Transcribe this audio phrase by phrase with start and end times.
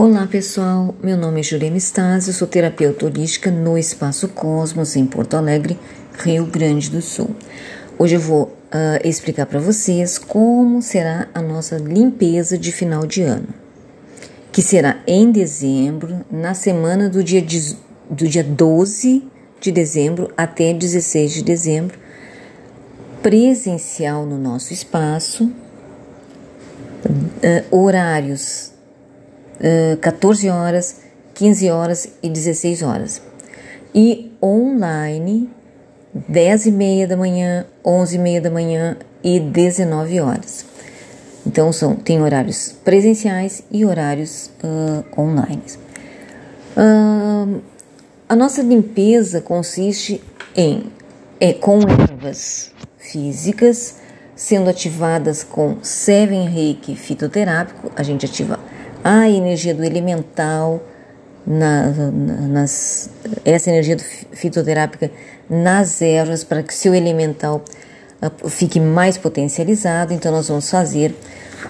[0.00, 5.34] Olá pessoal, meu nome é Jurema Stasi, sou terapeuta holística no Espaço Cosmos em Porto
[5.34, 5.76] Alegre,
[6.20, 7.34] Rio Grande do Sul.
[7.98, 13.22] Hoje eu vou uh, explicar para vocês como será a nossa limpeza de final de
[13.22, 13.48] ano,
[14.52, 17.44] que será em dezembro, na semana do dia,
[18.08, 19.24] do dia 12
[19.60, 21.98] de dezembro até 16 de dezembro,
[23.20, 25.50] presencial no nosso espaço,
[27.04, 28.77] uh, horários
[30.00, 31.00] 14 horas,
[31.34, 33.22] 15 horas e 16 horas.
[33.94, 35.50] E online,
[36.14, 40.64] 10 e meia da manhã, 11 e meia da manhã e 19 horas.
[41.46, 45.62] Então, são, tem horários presenciais e horários uh, online.
[46.76, 47.60] Uh,
[48.28, 50.22] a nossa limpeza consiste
[50.54, 50.92] em
[51.40, 53.96] é, com ervas físicas,
[54.34, 58.58] sendo ativadas com Seven Reiki fitoterápico, a gente ativa
[59.08, 60.82] a energia do elemental,
[61.46, 61.90] na,
[62.46, 63.08] nas,
[63.42, 65.10] essa energia fitoterápica
[65.48, 67.64] nas ervas para que seu elemental
[68.20, 70.12] uh, fique mais potencializado.
[70.12, 71.14] Então, nós vamos fazer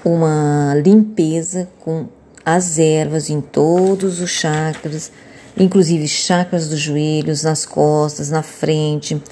[0.05, 2.07] uma limpeza com
[2.45, 5.13] as ervas em todos os chakras,
[5.57, 9.23] inclusive chakras dos joelhos, nas costas, na frente,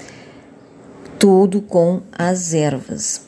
[1.19, 3.26] tudo com as ervas.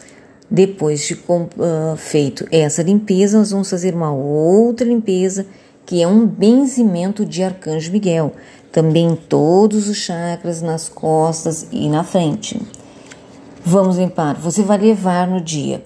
[0.51, 5.45] Depois de uh, feito essa limpeza, nós vamos fazer uma outra limpeza,
[5.85, 8.33] que é um benzimento de Arcanjo Miguel,
[8.71, 12.59] também em todos os chakras, nas costas e na frente.
[13.63, 14.35] Vamos limpar.
[14.37, 15.83] Você vai levar no dia,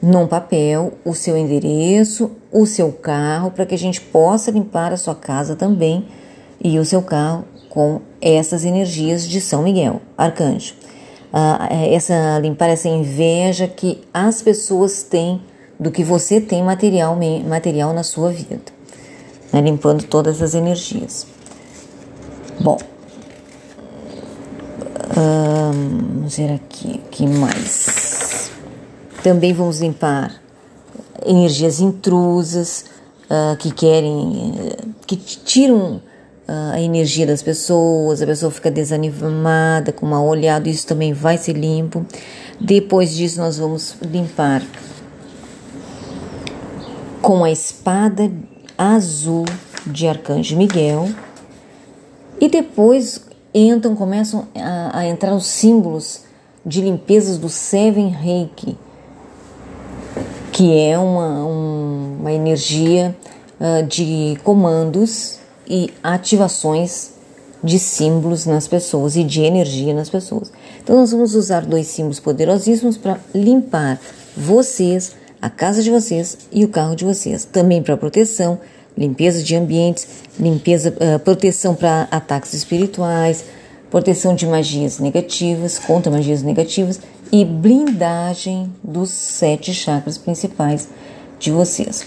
[0.00, 4.96] num papel, o seu endereço, o seu carro, para que a gente possa limpar a
[4.96, 6.06] sua casa também
[6.62, 10.74] e o seu carro com essas energias de São Miguel, Arcanjo
[11.34, 15.42] uh, essa limpar essa inveja que as pessoas têm
[15.78, 18.62] do que você tem material, material na sua vida,
[19.52, 19.60] né?
[19.60, 21.26] limpando todas as energias.
[22.60, 22.78] Bom,
[25.12, 28.50] vamos ver aqui, que mais?
[29.24, 30.40] Também vamos limpar
[31.26, 32.84] energias intrusas
[33.24, 34.54] uh, que querem,
[35.06, 36.00] que tiram
[36.46, 41.54] a energia das pessoas, a pessoa fica desanimada, com mal olhado, isso também vai ser
[41.54, 42.04] limpo.
[42.60, 44.62] Depois disso, nós vamos limpar
[47.22, 48.30] com a espada
[48.76, 49.46] azul
[49.86, 51.08] de Arcanjo Miguel.
[52.40, 56.22] E depois entram, começam a, a entrar os símbolos
[56.66, 58.76] de limpezas do Seven Reiki,
[60.52, 63.16] que é uma, um, uma energia
[63.60, 65.38] uh, de comandos
[65.68, 67.10] e ativações
[67.62, 70.52] de símbolos nas pessoas e de energia nas pessoas.
[70.82, 73.98] Então, nós vamos usar dois símbolos poderosíssimos para limpar
[74.36, 77.46] vocês, a casa de vocês e o carro de vocês.
[77.46, 78.58] Também para proteção,
[78.96, 80.06] limpeza de ambientes,
[80.38, 83.44] limpeza, uh, proteção para ataques espirituais,
[83.90, 87.00] proteção de magias negativas, contra magias negativas
[87.32, 90.88] e blindagem dos sete chakras principais
[91.38, 92.06] de vocês.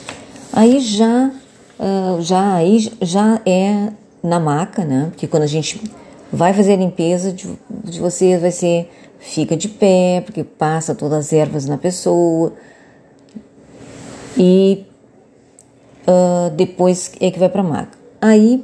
[0.53, 1.31] Aí já
[1.79, 3.91] uh, já aí já é
[4.23, 5.07] na maca, né?
[5.11, 5.81] Porque quando a gente
[6.31, 8.89] vai fazer a limpeza de, de você, vai ser
[9.19, 12.53] fica de pé, porque passa todas as ervas na pessoa
[14.37, 14.85] e
[16.07, 17.97] uh, depois é que vai para a maca.
[18.21, 18.63] Aí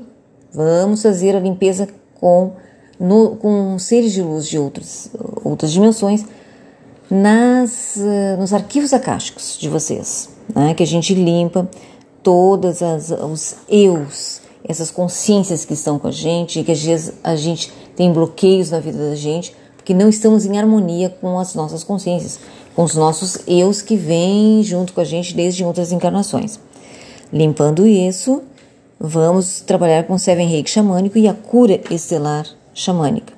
[0.53, 1.87] vamos fazer a limpeza
[2.19, 2.53] com
[2.99, 5.09] no, com seres de luz de outros,
[5.43, 6.23] outras dimensões
[7.09, 10.73] nas, uh, nos arquivos acásticos de vocês, né?
[10.73, 11.69] que a gente limpa
[12.23, 17.13] todas as os eus, essas consciências que estão com a gente e que às vezes
[17.23, 19.53] a gente tem bloqueios na vida da gente
[19.83, 22.39] porque não estamos em harmonia com as nossas consciências,
[22.73, 26.57] com os nossos eus que vêm junto com a gente desde outras encarnações.
[27.33, 28.43] Limpando isso,
[28.97, 33.33] vamos trabalhar com o Seven Reiki xamânico e a cura estelar xamânica.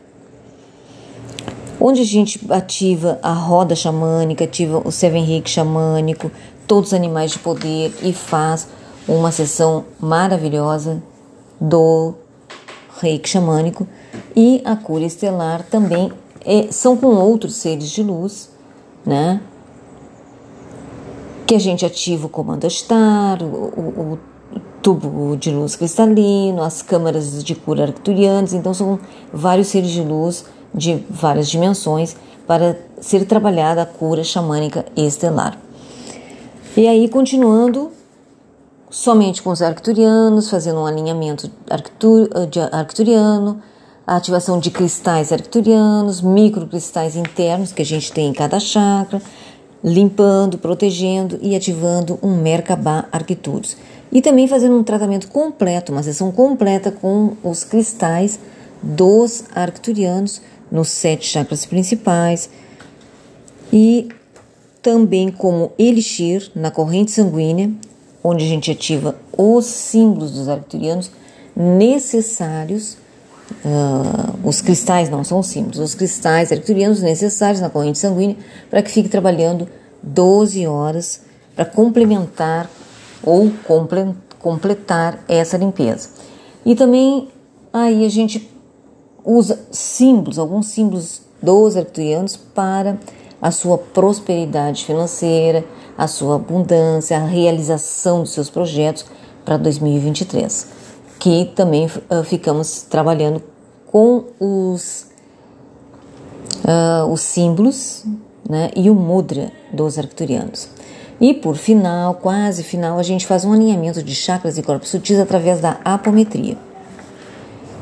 [1.80, 6.32] Onde a gente ativa a roda xamânica, ativa o Seven Reiki xamânico,
[6.68, 8.68] todos os animais de poder e faz
[9.08, 11.02] uma sessão maravilhosa
[11.60, 12.14] do
[13.02, 13.88] reiki xamânico
[14.36, 16.12] e a cura estelar também
[16.46, 18.50] é, são com outros seres de luz,
[19.06, 19.42] né?
[21.46, 24.20] Que a gente ativa o comando Astar, o, o, o
[24.82, 29.00] tubo de luz cristalino, as câmaras de cura arcturianas, então são
[29.34, 35.65] vários seres de luz de várias dimensões para ser trabalhada a cura xamânica estelar.
[36.78, 37.90] E aí, continuando,
[38.90, 41.50] somente com os arcturianos, fazendo um alinhamento
[42.74, 43.62] arcturiano,
[44.06, 49.22] a ativação de cristais arcturianos, microcristais internos que a gente tem em cada chakra,
[49.82, 53.78] limpando, protegendo e ativando um Merkabah Arcturus.
[54.12, 58.38] E também fazendo um tratamento completo, uma sessão completa com os cristais
[58.84, 62.50] dos arcturianos nos sete chakras principais
[63.72, 64.10] e
[64.86, 67.72] também como elixir na corrente sanguínea,
[68.24, 71.10] onde a gente ativa os símbolos dos arcturianos
[71.56, 72.96] necessários.
[73.64, 78.38] Uh, os cristais não são símbolos, os cristais arcturianos necessários na corrente sanguínea
[78.70, 79.68] para que fique trabalhando
[80.04, 81.22] 12 horas
[81.56, 82.70] para complementar
[83.24, 86.10] ou comple completar essa limpeza.
[86.64, 87.30] E também
[87.74, 88.52] aí a gente
[89.24, 92.98] usa símbolos, alguns símbolos dos arcturianos para
[93.42, 95.64] a sua prosperidade financeira,
[95.98, 99.06] a sua abundância, a realização dos seus projetos
[99.44, 100.68] para 2023,
[101.20, 103.42] que também uh, ficamos trabalhando
[103.88, 105.08] com os,
[106.64, 108.04] uh, os símbolos
[108.48, 110.70] né, e o mudra dos arcturianos.
[111.20, 115.18] E por final, quase final, a gente faz um alinhamento de chakras e corpos sutis
[115.18, 116.58] através da apometria.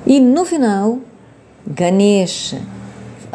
[0.05, 0.99] E no final,
[1.65, 2.61] Ganesha.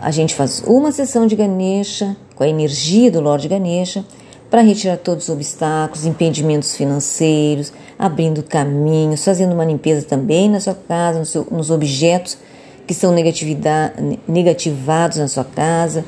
[0.01, 4.05] A gente faz uma sessão de Ganesha com a energia do Lorde Ganesha
[4.49, 10.75] para retirar todos os obstáculos, impedimentos financeiros, abrindo caminhos, fazendo uma limpeza também na sua
[10.75, 12.39] casa, no seu, nos objetos
[12.87, 13.13] que são
[14.27, 16.05] negativados na sua casa,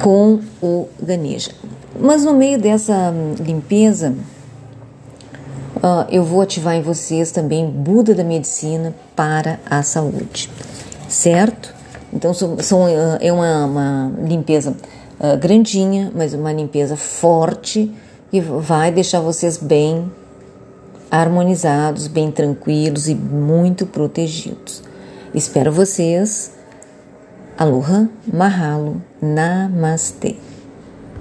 [0.00, 1.52] com o Ganesha.
[1.98, 4.14] Mas no meio dessa limpeza,
[5.76, 10.48] uh, eu vou ativar em vocês também Buda da Medicina para a Saúde,
[11.08, 11.77] certo?
[12.12, 14.74] Então, são, uh, é uma, uma limpeza
[15.20, 17.92] uh, grandinha, mas uma limpeza forte
[18.30, 20.10] que vai deixar vocês bem
[21.10, 24.82] harmonizados, bem tranquilos e muito protegidos.
[25.34, 26.52] Espero vocês.
[27.56, 30.47] Aloha, Mahalo, Namastê.